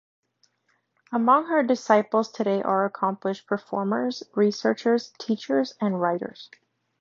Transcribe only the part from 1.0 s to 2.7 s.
Among her disciples today